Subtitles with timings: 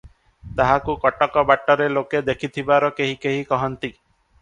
[0.59, 3.97] ତାହାକୁ କଟକ ବାଟରେ ଲୋକେ ଦେଖିଥିବାର କେହି କେହି କହନ୍ତି।